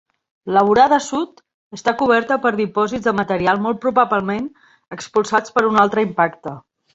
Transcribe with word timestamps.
La 0.53 0.61
vorada 0.67 0.97
sud 1.07 1.43
està 1.77 1.93
coberta 1.99 2.37
per 2.45 2.53
dipòsits 2.61 3.05
de 3.09 3.13
material, 3.19 3.61
molt 3.67 3.81
probablement 3.85 4.49
expulsats 4.97 5.55
per 5.59 5.65
un 5.73 5.79
altre 5.85 6.07
impacte. 6.09 6.57